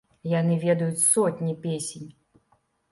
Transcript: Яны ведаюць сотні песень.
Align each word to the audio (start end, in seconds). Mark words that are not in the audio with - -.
Яны 0.39 0.57
ведаюць 0.63 1.03
сотні 1.13 1.53
песень. 1.69 2.13